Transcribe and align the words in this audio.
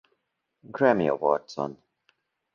Grammy 0.71 1.07
Awards-on. 1.09 1.77